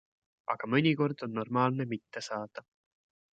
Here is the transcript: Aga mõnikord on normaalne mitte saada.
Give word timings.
Aga 0.53 0.69
mõnikord 0.73 1.21
on 1.27 1.35
normaalne 1.41 1.87
mitte 1.93 2.25
saada. 2.29 2.65